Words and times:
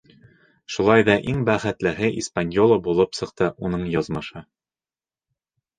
Шулай 0.75 1.05
ҙа 1.09 1.17
иң 1.33 1.43
бәхетлеһе 1.49 2.09
«Испаньола» 2.23 2.81
булып 2.89 3.17
сыҡты, 3.21 3.53
уның 3.69 3.87
яҙмышы: 3.99 4.47